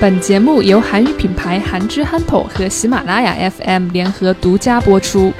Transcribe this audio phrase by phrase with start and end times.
[0.00, 5.30] 本节目由韩语品牌韩之憨头和喜马拉雅 FM 联合独家播出。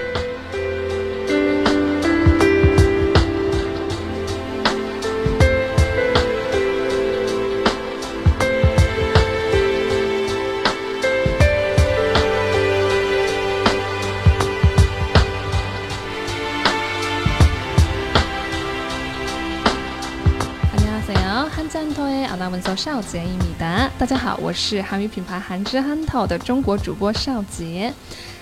[24.00, 27.93] 大家好，我是韩语品牌韩之憨头的中国主播邵杰。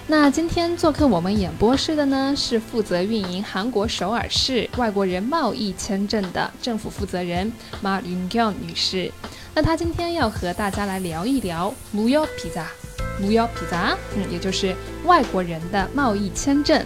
[0.06, 7.52] 那今天做客我们演播室的呢，是负责运营韩国首尔市外国人贸易签证的政府负责人
[7.84, 9.12] Ma Yun-kyung 女士。
[9.56, 16.86] 那她今天要和大家来聊一聊무역비자，무역비자，嗯，也就是外国人的贸易签证。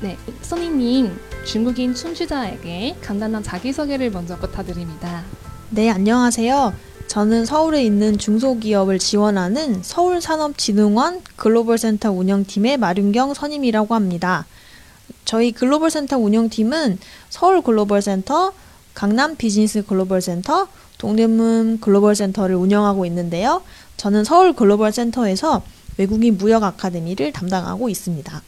[0.00, 1.10] 네, 선생님,
[1.44, 5.24] 중국인 청취자에게 간단한 자기소개를 먼저 부탁드립니다.
[5.70, 6.72] 네, 안녕하세요.
[7.11, 14.45] 저는 서울에 있는 중소기업을 지원하는 서울산업진흥원 글로벌센터 운영팀의 마륜경 선임이라고 합니다.
[15.25, 18.53] 저희 글로벌센터 운영팀은 서울 글로벌센터,
[18.93, 23.61] 강남 비즈니스 글로벌센터, 동대문 글로벌센터를 운영하고 있는데요.
[23.97, 25.63] 저는 서울 글로벌센터에서
[25.97, 28.41] 외국인 무역 아카데미를 담당하고 있습니다.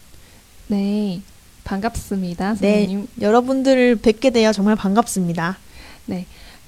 [0.67, 1.21] 네,
[1.65, 3.07] 반갑습니다, 네, 선생님.
[3.19, 5.57] 여러분들을 뵙게 되어 정말 반갑습니다.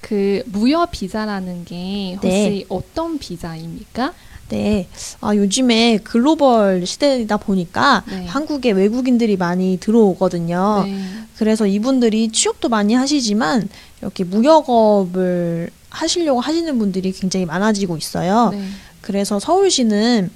[0.00, 2.64] 그 무역 비자라는 게 혹시 네.
[2.68, 4.12] 어떤 비자입니까?
[4.48, 4.86] 네,
[5.20, 8.26] 아, 요즘에 글로벌 시대이다 보니까 네.
[8.26, 10.84] 한국에 외국인들이 많이 들어오거든요.
[10.86, 11.02] 네.
[11.36, 13.68] 그래서 이분들이 취업도 많이 하시지만
[14.00, 18.50] 이렇게 무역업을 하시려고 하시는 분들이 굉장히 많아지고 있어요.
[18.52, 18.62] 네.
[19.00, 20.30] 그래서 서울시는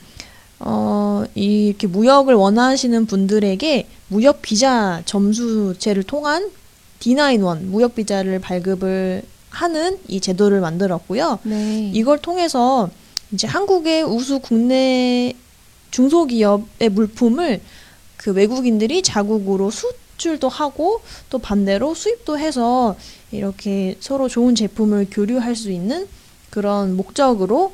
[0.60, 6.50] 어, 이렇게 무역을 원하시는 분들에게 무역 비자 점수제를 통한
[7.00, 11.40] D91 무역 비자를 발급을 하는 이 제도를 만들었고요.
[11.42, 11.90] 네.
[11.92, 12.88] 이걸 통해서
[13.32, 15.34] 이제 한국의 우수 국내
[15.90, 17.60] 중소기업의 물품을
[18.16, 22.96] 그 외국인들이 자국으로 수출도 하고 또 반대로 수입도 해서
[23.32, 26.06] 이렇게 서로 좋은 제품을 교류할 수 있는
[26.50, 27.72] 그런 목적으로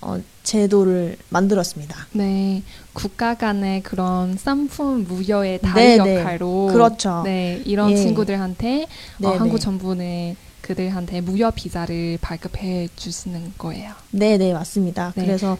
[0.00, 2.06] 어, 제도를 만들었습니다.
[2.12, 2.62] 네.
[2.92, 6.20] 국가 간의 그런 상품 무역의 다리 네, 네.
[6.20, 7.22] 역할로 그렇죠.
[7.24, 7.96] 네, 이런 예.
[7.96, 8.86] 친구들한테 어,
[9.18, 9.58] 네, 한국 네.
[9.58, 13.92] 정부는 그들한테 무역 비자를 발급해 주시는 거예요.
[14.10, 15.12] 네, 네, 맞습니다.
[15.14, 15.24] 네.
[15.24, 15.56] 그래서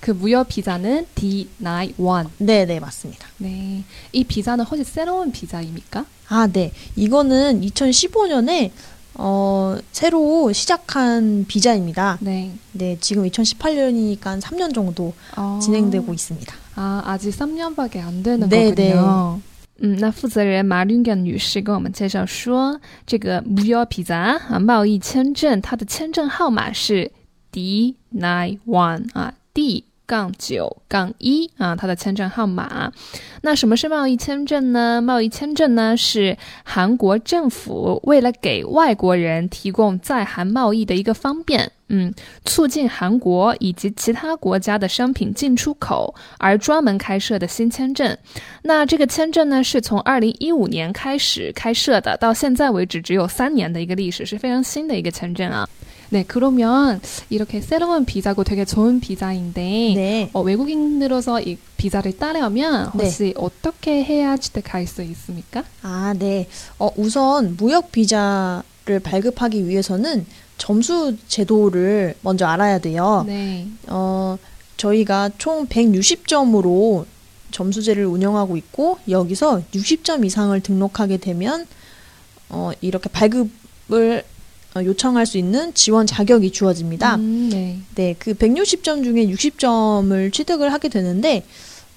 [0.00, 2.28] 그 무역 비자는 D91.
[2.38, 3.28] 네, 네, 맞습니다.
[3.36, 3.84] 네.
[4.12, 6.06] 이 비자는 혹시 새로운 비자입니까?
[6.28, 6.72] 아, 네.
[6.96, 8.70] 이거는 2015년에
[9.14, 12.16] 어, 새로 시작한 비자입니다.
[12.20, 12.52] 네.
[12.72, 16.54] 네, 지금 2018년이니까 3년 정도 어, 진행되고 있습니다.
[16.76, 19.40] 아, 아직 3년밖에 안 되는 네, 거군요.
[19.80, 27.10] 嗯那负责人 marygen 女士跟我们介绍说这个 muyo piza 啊贸易签证它的签证号码是
[27.50, 32.92] d nine one 啊 d 杠九杠一啊，它的签证号码。
[33.42, 35.00] 那什么是贸易签证呢？
[35.00, 42.12] 贸易签证呢是韩国政府为了给外国人提供在韩贸易的一个方便，嗯，
[42.44, 48.18] 促进韩国以及其他国家的商品进出口而专门开设的新签证。
[48.62, 55.68] 那这个签证呢，是从二零一五年开始开设的，到现在为止只有三年的一个历史，是非常新的一个签证啊。
[56.10, 57.00] 네, 그러면
[57.30, 60.30] 이렇게 새로운 비자고 되게 좋은 비자인데 네.
[60.32, 63.04] 어, 외국인으로서 이 비자를 따려면 네.
[63.04, 65.64] 혹시 어떻게 해야 취득할 수 있습니까?
[65.82, 66.48] 아, 네.
[66.78, 70.26] 어, 우선 무역 비자를 발급하기 위해서는
[70.58, 73.24] 점수 제도를 먼저 알아야 돼요.
[73.26, 73.66] 네.
[73.86, 74.36] 어,
[74.76, 77.06] 저희가 총 160점으로
[77.50, 81.66] 점수제를 운영하고 있고 여기서 60점 이상을 등록하게 되면
[82.48, 84.39] 어, 이렇게 발급을 어,
[84.76, 87.16] 요청할 수 있는 지원 자격이 주어집니다.
[87.16, 87.78] 음, 네.
[87.94, 91.44] 네, 그 160점 중에 60점을 취득을 하게 되는데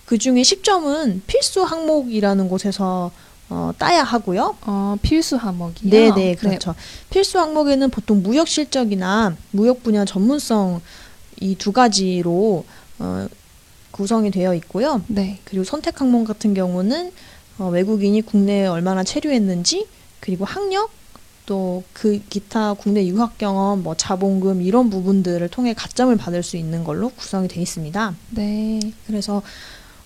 [0.05, 3.11] 그 중에 10점은 필수 항목이라는 곳에서
[3.49, 4.57] 어, 따야 하고요.
[4.61, 5.89] 어, 필수 항목이요.
[5.91, 6.73] 네, 네, 그렇죠.
[7.11, 10.81] 필수 항목에는 보통 무역 실적이나 무역 분야 전문성
[11.41, 12.65] 이 두 가지로
[12.99, 13.27] 어,
[13.91, 15.01] 구성이 되어 있고요.
[15.07, 15.39] 네.
[15.43, 17.11] 그리고 선택 항목 같은 경우는
[17.59, 19.85] 어, 외국인이 국내에 얼마나 체류했는지
[20.19, 20.89] 그리고 학력
[21.45, 26.83] 또 그 기타 국내 유학 경험 뭐 자본금 이런 부분들을 통해 가점을 받을 수 있는
[26.83, 28.15] 걸로 구성이 되어 있습니다.
[28.31, 28.79] 네.
[29.07, 29.41] 그래서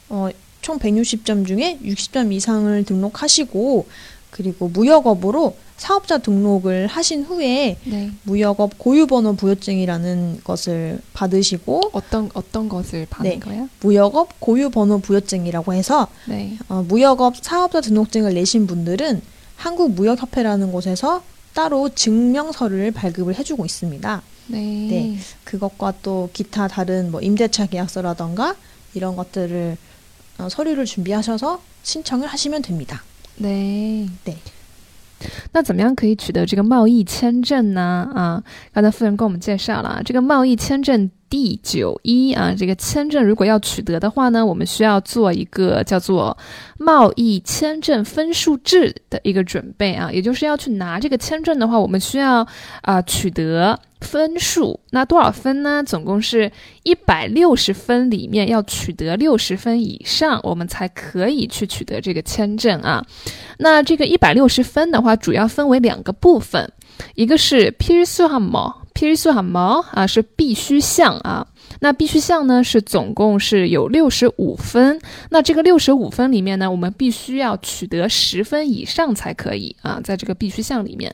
[0.09, 0.29] 어,
[0.61, 3.87] 총 160점 중에 60점 이상을 등록하시고
[4.29, 8.11] 그리고 무역업으로 사업자 등록을 하신 후에 네.
[8.23, 13.39] 무역업 고유번호 부여증이라는 것을 받으시고 어떤 어떤 것을 받는 네.
[13.39, 13.69] 거예요?
[13.81, 16.57] 무역업 고유번호 부여증이라고 해서 네.
[16.69, 19.21] 어, 무역업 사업자 등록증을 내신 분들은
[19.56, 21.22] 한국무역협회라는 곳에서
[21.54, 24.22] 따로 증명서를 발급을 해주고 있습니다.
[24.48, 24.58] 네.
[24.58, 25.18] 네.
[25.44, 28.56] 그것과 또 기타 다른 뭐 임대차 계약서라던가
[28.94, 29.76] 이런 것들을
[30.38, 33.02] 어, 서류를 준비하셔서 신청을 하시면 됩니다.
[33.40, 34.36] 对对。
[35.52, 38.10] 那怎么样可以取得这个贸易签证呢？
[38.14, 38.42] 啊，
[38.72, 46.37] 刚才夫人跟我们介绍了这个贸易签证 D 九一啊，这个签证如果要取得的话呢，我们需要做一个叫做
[46.77, 52.47] 贸易签证分数制的一个准备啊，也就是要去拿这个签证的话，我们需要
[52.81, 53.79] 啊取得。
[53.99, 55.81] 分数那多少分呢？
[55.83, 56.51] 总共是
[56.83, 63.03] 一百六十分，里面要取得六十分以上，我们才可以去取得这个签证啊。
[63.57, 66.71] 那这个一百六十分的话，主要分为两个部分，
[67.15, 67.71] 一个是
[68.97, 71.45] pv 素很忙啊是必须项啊。
[71.79, 74.99] 那必须项呢是总共是有六十五分，
[75.29, 81.13] 那这个六十五分里面呢，我们必须要取得十分以上才可以啊，在这个必须项里面。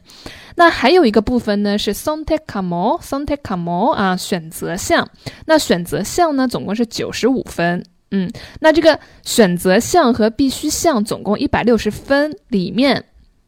[0.56, 5.10] 那还有一个部分呢是 Sontekamo，Sontekamo 啊选择项，
[5.46, 8.32] 那选择项呢总共是九十五分，嗯，
[8.62, 13.04] 那这个选择项和必须项总共一百六十分里面，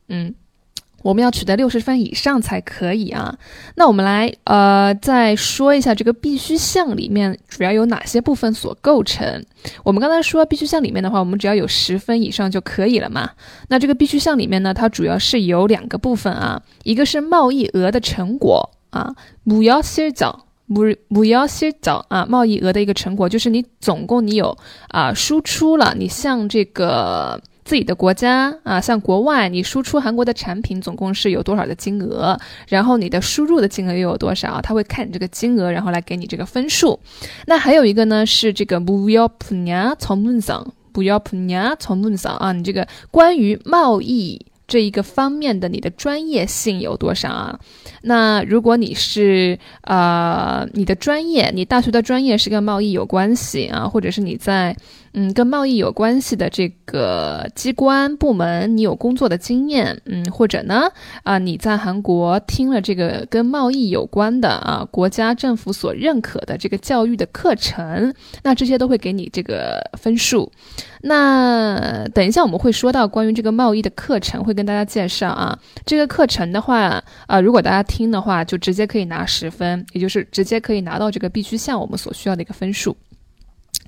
[0.10, 0.36] 嗯。
[1.06, 3.38] 我们要取得六十分以上才可以啊。
[3.76, 9.46] 那我们来呃再说一下这个必须项里面主要有哪些部分所构成。
[9.84, 13.30] 我们刚才说必须项里面的话，我们只要有十分以上就可以了嘛。
[13.68, 19.14] 那这个必须项里面呢，它主要是有两个部分啊，一个是贸易额的成果啊，
[19.44, 24.58] 不要先找不不要先找啊，贸易额的一个成果就是你总共你有
[24.88, 27.40] 啊输出了，你像这个。
[27.65, 32.37] 自己的国家啊，像国外，你输出韩国的产品总共是有多少的金额，
[32.67, 36.99] 然后你的输入的金额又有多少，他会看你这个金额，然后来给你这个分数。
[37.47, 47.61] 那还有一个呢，是这个不要普냐从문상不要普냐从문상啊，你这个关于贸易这一个方面的你的专业性有多少啊？
[48.03, 54.75] 那如果你是呃你的专业，你大学的专业是跟贸易有关系啊，或者是你在。
[55.18, 60.92] 嗯，跟贸易有关系的这个机关部门，你有工作的经验，嗯，或者呢，
[61.24, 68.14] 啊，你在韩国听了这个跟贸易有关的啊，国家政府所认可的这个教育的课程，
[68.44, 70.52] 那这些都会给你这个分数。
[71.04, 75.58] 那等一下我们会说到关于这个贸易的课程，会跟大家介绍啊。
[75.86, 82.98] 这个课程的话，啊，如果大家听的话，就直接可以拿十分，也就是直接可以拿到这个必须项我们所需要的一个分数。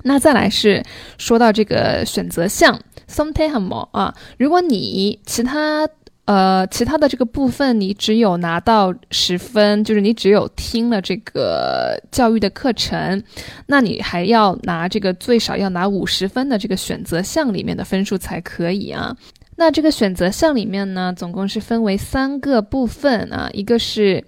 [0.03, 0.83] 那再来是
[1.17, 5.87] 说到这个选择项 s o m e t i m e 啊，如果你其他
[6.25, 13.21] 呃其他的这个部分你只有拿到十分，就是你只有听了这个教育的课程，
[13.65, 19.15] 那你还要拿这个最少要拿五十分的这个选择项里面的分数才可以啊。
[19.55, 24.23] 那这个选择项里面呢，总共是分为三个部分啊，一个是。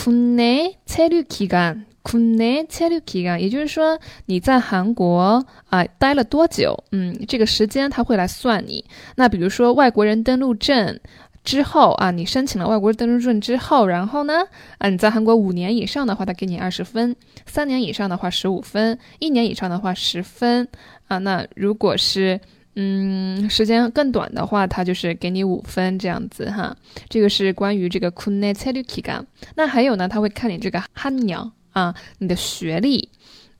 [0.00, 6.83] 国内체류기간 국내체류기간也就是说你在韩国啊待了多久？
[6.91, 8.83] 嗯，这个时间他会来算你。
[9.15, 10.99] 那比如说外国人登陆证
[11.43, 14.33] 之后啊，你申请了外国登陆证之后，然后呢，
[14.77, 17.13] 啊你在韩国五年以上的话，他给你二十分；
[17.45, 20.67] 三年以上的话十五分；一年以上的话十分。
[21.07, 22.39] 啊，那如果是
[22.75, 26.75] 嗯时间更短的话，他就是给你五分这样子哈。
[27.09, 29.23] 这个是关于这个국내체류기간
[29.55, 33.08] 那还有呢，他会看你这个한영 啊，你的学历，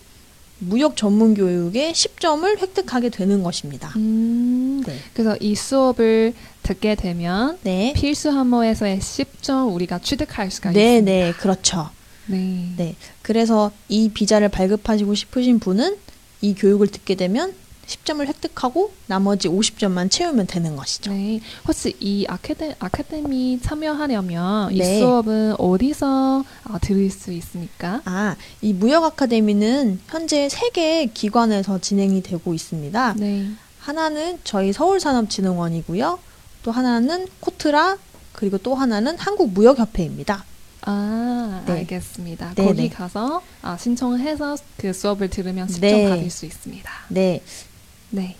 [0.60, 3.92] 무역 전문 교육에 10점을 획득하게 되는 것입니다.
[3.98, 4.98] 음, 네.
[5.13, 7.94] 그래서 이 수업을 듣게 되면 네.
[7.96, 11.12] 필수 한모에서의 10점 우리가 취득할 수가 네, 있습니다.
[11.12, 11.89] 네, 그렇죠.
[12.25, 12.70] 네.
[12.77, 12.96] 네.
[13.22, 15.98] 그래서 이 비자를 발급하시고 싶으신 분은
[16.41, 17.53] 이 교육을 듣게 되면
[17.88, 21.12] 10점을 획득하고 나머지 50점만 채우면 되는 것이죠.
[21.12, 21.39] 네.
[21.65, 25.00] 혹시 이 아카데, 아카데미 참여하려면 이 네.
[25.00, 28.01] 수업은 어디서 아, 들을 수 있습니까?
[28.03, 33.15] 아, 이 무역 아카데미는 현재 세 개의 기관에서 진행이 되고 있습니다.
[33.17, 33.48] 네.
[33.79, 36.20] 하나는 저희 서울산업진흥원이고요.
[36.63, 37.98] 또 하나는 코트라
[38.34, 40.44] 그리고 또 하나는 한국무역협회입니다.
[40.85, 41.73] 아, 네.
[41.73, 42.54] 알겠습니다.
[42.56, 42.88] 네, 거기 네.
[42.88, 46.09] 가서 아, 신청해서 그 수업을 들으면 10점 네.
[46.09, 46.90] 받을 수 있습니다.
[47.11, 47.40] 네,
[48.12, 48.35] 对，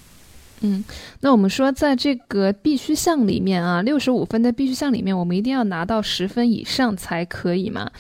[0.63, 0.85] 嗯，
[1.21, 7.91] 那我们说，在这个必须项里面啊，六十五分的必须项里面，我们一定要拿到十分以上才可以嘛。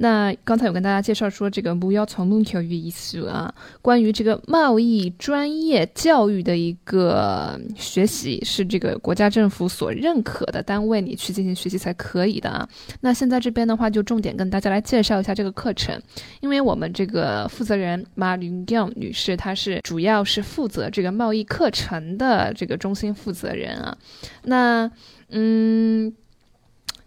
[0.00, 3.52] 那刚才有跟大家介绍说，这个不要从论口语意思啊，
[3.82, 12.68] 关于这个贸易专业教育的一个学习，是这个国家政府所认可的单位，你去进行学习才可以的啊。
[13.00, 16.00] 那现在这边的话，就重点跟大家来介绍一下这个课程。
[16.40, 23.98] 因为我们这个负责人马林 Yang 女士，她是主要是负责这个贸易课程的这个中心负责人啊。
[24.44, 24.88] 那
[25.30, 26.14] 嗯，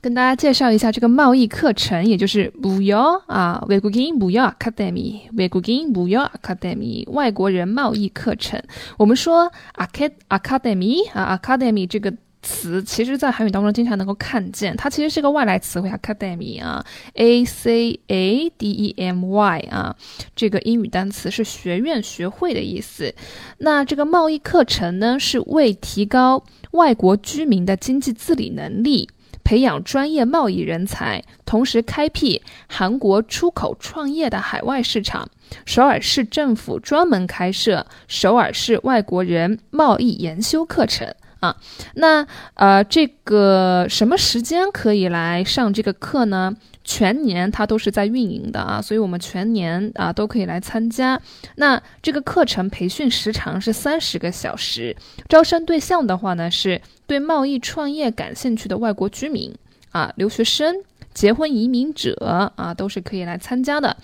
[0.00, 8.62] 跟大家介绍一下这个贸易课程，也就是무역啊，외국인무역 Academy，외국인무역 Academy 外国人贸易课程。
[8.96, 12.12] 我们说 acad academy 啊，academy 这个。
[12.42, 16.84] 词其实，在韩语当中经常能够看见，它其实是个外来词汇，academy 啊，
[17.14, 19.96] a c a d e m y 啊，
[20.36, 23.12] 这个英语单词是学院、学会的意思。
[23.58, 29.08] 那这个贸易课程呢，是为提高外国居民的经济自理能力，
[29.43, 35.29] 培养专业贸易人才，同时开辟韩国出口创业的海外市场。
[35.65, 41.13] 首尔市政府专门开设首尔市外国人贸易研修课程。
[41.41, 41.55] 啊，
[41.95, 46.55] 那呃，这个什么时间可以来上这个课呢？
[46.83, 51.19] 全年它都是在运营的啊，所以我们全年啊都可以来参加。
[51.55, 54.95] 那这个课程培训时长是三十个小时，
[55.29, 59.53] 招生对象的话呢，是对贸易创业感兴趣的外国居民
[59.91, 60.75] 啊、留学生。
[61.13, 62.15] 结婚移民者
[62.55, 63.95] 啊，都是可以来参加的。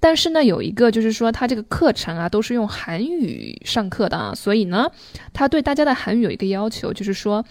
[0.00, 4.90] 但是呢，有一个就是说，它这个课程啊，都是用韩语上课的啊，所以呢，
[5.32, 7.44] 它对大家的韩语有一个要求，就是说，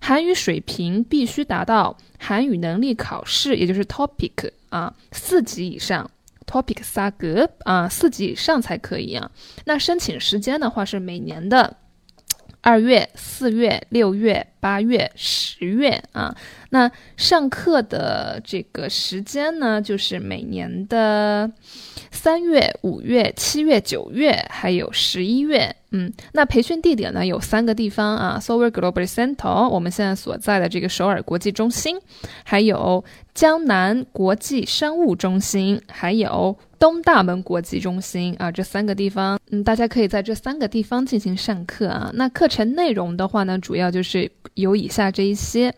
[0.00, 6.10] 韩语水平必须达到韩语能力考试，也就是 TOPIK 啊四级以上。
[6.46, 9.30] TOPIK 三格啊，四级以上才可以啊。
[9.66, 11.76] 那申请时间的话是每年的
[12.62, 16.34] 二月、四月、六月、八月、十月啊。
[16.70, 21.50] 那上课的这个时间呢，就是每年的
[22.10, 25.74] 三月、五月、七月、九月，还有十一月。
[25.90, 31.98] 嗯，那培训地点呢有三个地方啊，Seoul Global Center，我们现在所在的这个首尔国际中心，
[32.44, 42.10] 还有江南国际商务中心，还有东大门国际中心啊，这三个地方，嗯，大家可以在这三个地方进行上课啊。
[42.12, 45.74] 那课程内容的话呢，主要就是有以下这一些。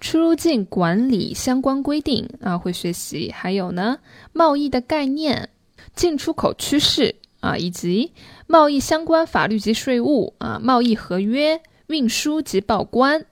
[0.00, 3.98] 出入境管理相关规定啊，会学习；还有呢，
[4.32, 5.48] 贸易的概念、
[5.96, 8.12] 进出口趋势啊，以及
[8.46, 13.26] 贸易相关法律及税务啊，贸易合约、运输及报关、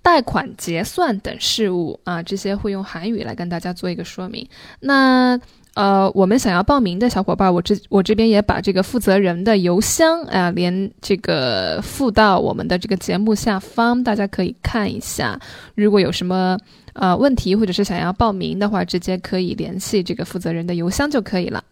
[0.00, 4.48] 贷款结算等事务啊，这些会用韩语来跟大家做一个说明。
[4.78, 5.40] 那
[5.75, 15.39] 呃，我们想要报名的小伙伴，我这我这边也把这个负责人的邮箱啊、连这个附到我们的这个节目下方，大家可以看一下。
[15.75, 16.57] 如果有什么
[16.91, 21.63] 呃问题，或者是想要报名的话，直接可以联系这个负责人的邮箱就可以了。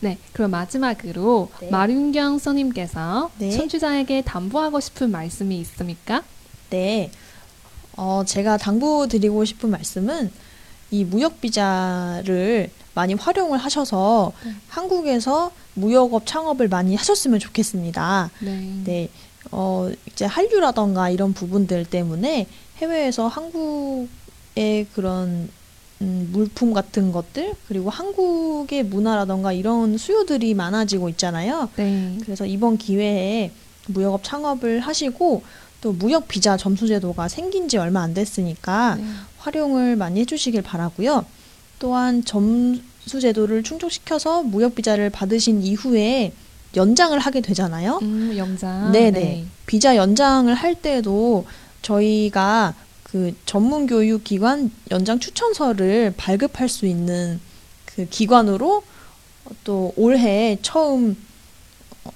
[0.00, 1.70] 네, 그럼 마지막으로 네.
[1.70, 3.50] 마륜경 선님께서 네.
[3.50, 6.22] 청취자에게 담보하고 싶은 말씀이 있습니까?
[6.70, 7.10] 네.
[7.96, 10.30] 어, 제가 당부드리고 싶은 말씀은
[10.90, 14.51] 이 무역 비자를 많이 활용을 하셔서 네.
[14.67, 18.29] 한국에서 무역업 창업을 많이 하셨으면 좋겠습니다.
[18.41, 18.81] 네.
[18.83, 19.09] 네.
[19.51, 25.49] 어, 이제 한류라던가 이런 부분들 때문에 해외에서 한국의 그런
[26.01, 31.69] 음, 물품 같은 것들 그리고 한국의 문화라던가 이런 수요들이 많아지고 있잖아요.
[31.77, 32.17] 네.
[32.21, 33.51] 그래서 이번 기회에
[33.87, 35.41] 무역업 창업을 하시고
[35.79, 39.05] 또 무역 비자 점수 제도가 생긴 지 얼마 안 됐으니까 네.
[39.37, 41.25] 활용을 많이 해주시길 바라고요.
[41.79, 46.33] 또한 점 수 제도를 충족시켜서 무역 비자를 받으신 이후에
[46.75, 47.99] 연장을 하게 되잖아요.
[48.01, 48.91] 음, 영장.
[48.91, 49.45] 네네.
[49.65, 51.45] 비자 연장을 할 때도
[51.81, 57.39] 저희가 그 전문 교육 기관 연장 추천서를 발급할 수 있는
[57.85, 58.83] 그 기관으로
[59.63, 61.17] 또 올해 처음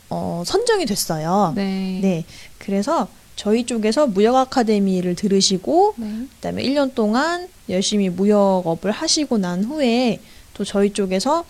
[0.10, 1.54] 어, 선정이 됐어요.
[1.56, 2.00] 네.
[2.02, 2.26] 네.
[2.60, 6.28] 그래서 저희 쪽에서 무역 아카데미를 들으시고 네.
[6.36, 10.20] 그다음에 1년 동안 열심히 무역업을 하시고 난 후에
[10.54, 11.46] 또 저희 쪽에서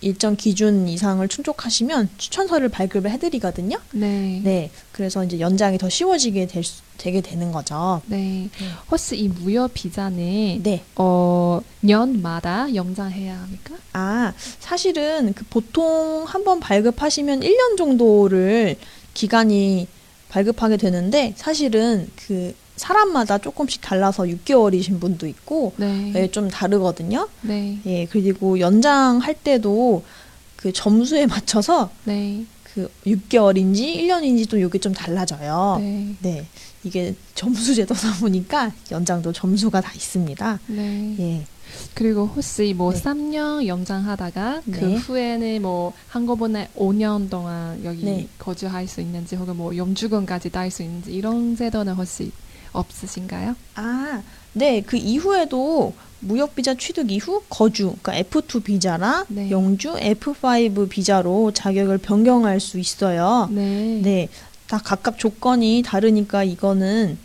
[0.00, 3.78] 일정 기준 이상을 충족하시면 추천서를 발급을 해드리거든요.
[3.92, 4.40] 네.
[4.44, 8.02] 네, 그래서 이제 연장이 더 쉬워지게 될 수, 되게 되는 거죠.
[8.06, 8.50] 네.
[8.90, 13.76] 혹시 이 무료 비자는 네, 어, 년마다 연장해야 합니까?
[13.94, 18.76] 아 사실은 그 보통 한 번 발급하시면 1년 정도를
[19.14, 19.86] 기간이
[20.28, 26.12] 발급하게 되는데 사실은 그 사람마다 조금씩 달라서 6개월이신 분도 있고 네.
[26.16, 27.28] 예, 좀 다르거든요.
[27.42, 27.78] 네.
[27.86, 30.02] 예, 그리고 연장할 때도
[30.56, 32.44] 그 점수에 맞춰서 네.
[32.62, 35.76] 그 6개월인지 1년인지 또 이게 좀 달라져요.
[35.80, 36.14] 네.
[36.20, 36.46] 네.
[36.82, 40.60] 이게 점수 제도다 보니까 연장도 점수가 다 있습니다.
[40.66, 41.16] 네.
[41.18, 41.46] 예.
[41.94, 43.00] 그리고 혹시 뭐 네.
[43.00, 44.96] 3년 연장하다가 그 네.
[44.96, 48.28] 후에는 뭐 한꺼번에 5년 동안 여기 네.
[48.38, 52.32] 거주할 수 있는지 혹은 뭐 영주권까지 딸 수 있는지 이런 제도는 혹시
[52.74, 53.56] 없으신가요?
[53.76, 54.82] 아, 네.
[54.82, 59.50] 그 이후에도 무역 비자 취득 이후 거주, 그러니까 F2 비자나 네.
[59.50, 63.48] 영주 F5 비자로 자격을 변경할 수 있어요.
[63.50, 64.00] 네.
[64.02, 64.28] 네.
[64.66, 67.18] 다 각각 조건이 다르니까 이거는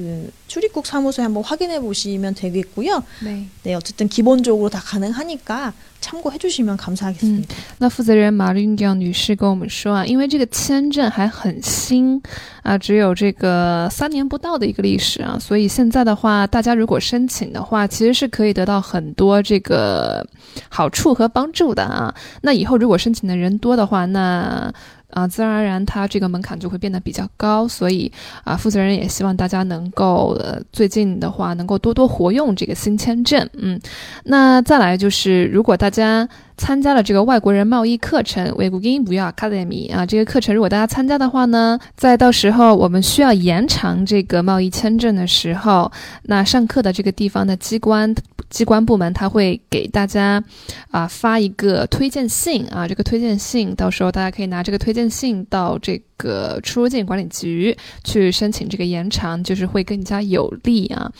[0.00, 3.02] 그 출입국 사무소에 한번 확인해 보시면 되겠고요.
[3.24, 3.46] 네.
[3.62, 7.54] 네, 어쨌든 기본적으로 다 가능하니까 참고해 주시면 감사하겠습니다.
[7.78, 12.20] 那负责人马云江女士跟我们说啊，因为这个签证还很新
[12.62, 20.26] 啊，只有这个三年不到的一个历史啊，所以现在的话，大家如果申请的话，其实是可以得到很多这个
[20.68, 22.14] 好处和帮助的啊。
[22.42, 24.70] 那以后如果申请的人多的话，那
[25.11, 28.11] 啊，自然而然它这个门槛就会变得比较高，所以
[28.43, 33.79] 啊，负责人也希望大家能够呃，最近的话能够多多活用这个新签证，嗯。
[34.25, 36.27] 那再来就是，如果大家
[36.61, 45.91] 参加了这个外国人贸易课程 w e g u i n b u Academy 啊，这个课程如果大家参加的话呢，在到时候我们需要延长这个贸易签证的时候，
[46.25, 48.13] 那上课的这个地方的机关
[48.51, 50.43] 机关部门他会给大家
[50.91, 61.11] 啊发一个推荐信啊，这个推荐信到时候大家可以拿这个推荐信到这个个出入境管理局去申请这个延长，就是会更加有利啊。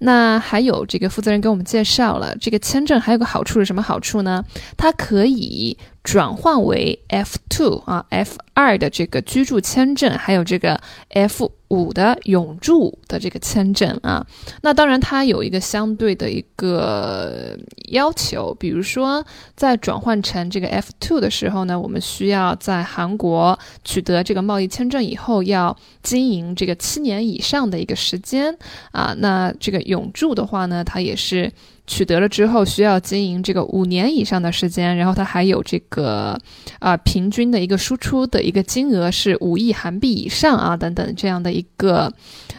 [0.00, 4.44] 那还有这个负责人给我们介绍了，这个签证还有个好处是什么好处呢？
[4.76, 14.26] 它可以转换为 F two 啊 F 二的这个居住签证，还有这个 F 五的永住的这个签证啊。
[14.62, 17.56] 那当然它有一个相对的一个
[17.90, 28.56] 要求，比如说在转换成这个 F two 的时候呢，我们需要在韩国取得这个贸易签证以后，要经营这个七年以上的一个时间
[28.92, 29.14] 啊。
[29.18, 31.52] 那这个永住的话呢，它也是。
[31.90, 36.38] 取得了之后，需要经营这个五年以上的时间，然后它还有这个
[36.80, 42.13] 啊、平均的一个输出的一个金额是五亿韩币以上啊，等等这样的一个